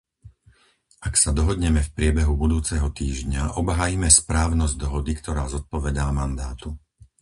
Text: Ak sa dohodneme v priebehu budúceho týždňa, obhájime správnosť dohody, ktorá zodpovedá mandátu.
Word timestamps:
Ak 1.07 1.13
sa 1.21 1.29
dohodneme 1.39 1.81
v 1.85 1.93
priebehu 1.97 2.33
budúceho 2.43 2.87
týždňa, 2.99 3.43
obhájime 3.61 4.09
správnosť 4.19 4.75
dohody, 4.83 5.11
ktorá 5.19 5.43
zodpovedá 5.55 6.05
mandátu. 6.19 6.69